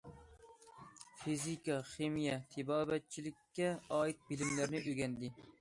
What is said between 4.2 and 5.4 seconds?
بىلىملەرنى ئۆگەندى.